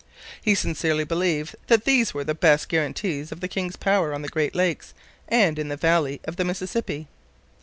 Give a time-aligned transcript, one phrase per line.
[0.41, 4.29] ]He sincerely believed that these were the best guarantees of the king's power on the
[4.29, 4.95] Great Lakes
[5.27, 7.07] and in the valley of the Mississippi.